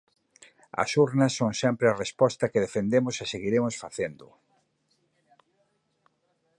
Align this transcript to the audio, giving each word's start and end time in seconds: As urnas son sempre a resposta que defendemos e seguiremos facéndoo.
As 0.83 0.89
urnas 1.05 1.33
son 1.39 1.51
sempre 1.63 1.85
a 1.89 1.97
resposta 2.03 2.49
que 2.51 2.63
defendemos 2.65 3.15
e 3.23 3.25
seguiremos 3.33 3.75
facéndoo. 3.83 4.33